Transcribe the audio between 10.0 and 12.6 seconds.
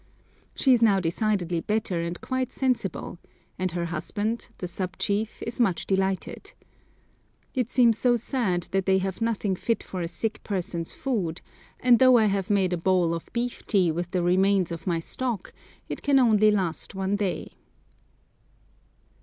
a sick person's food; and though I have